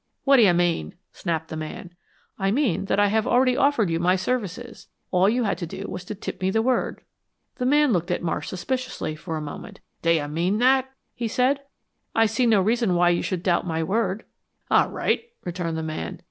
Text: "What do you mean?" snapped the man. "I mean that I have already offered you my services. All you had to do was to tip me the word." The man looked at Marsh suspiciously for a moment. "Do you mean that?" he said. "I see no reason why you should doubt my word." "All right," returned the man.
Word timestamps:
"What 0.23 0.37
do 0.37 0.41
you 0.41 0.53
mean?" 0.55 0.95
snapped 1.11 1.49
the 1.49 1.55
man. 1.55 1.91
"I 2.39 2.49
mean 2.49 2.85
that 2.85 2.99
I 2.99 3.09
have 3.09 3.27
already 3.27 3.55
offered 3.55 3.91
you 3.91 3.99
my 3.99 4.15
services. 4.15 4.87
All 5.11 5.29
you 5.29 5.43
had 5.43 5.59
to 5.59 5.67
do 5.67 5.85
was 5.87 6.03
to 6.05 6.15
tip 6.15 6.41
me 6.41 6.49
the 6.49 6.63
word." 6.63 7.01
The 7.57 7.67
man 7.67 7.93
looked 7.93 8.09
at 8.09 8.23
Marsh 8.23 8.47
suspiciously 8.47 9.15
for 9.15 9.37
a 9.37 9.41
moment. 9.41 9.79
"Do 10.01 10.09
you 10.11 10.27
mean 10.27 10.57
that?" 10.57 10.89
he 11.13 11.27
said. 11.27 11.59
"I 12.15 12.25
see 12.25 12.47
no 12.47 12.61
reason 12.63 12.95
why 12.95 13.09
you 13.09 13.21
should 13.21 13.43
doubt 13.43 13.67
my 13.67 13.83
word." 13.83 14.23
"All 14.71 14.89
right," 14.89 15.21
returned 15.45 15.77
the 15.77 15.83
man. 15.83 16.19